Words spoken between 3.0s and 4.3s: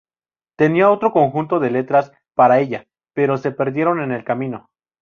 pero se perdieron en el